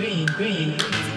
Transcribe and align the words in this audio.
green, 0.00 0.24
green, 0.24 1.09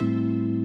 Música 0.00 0.59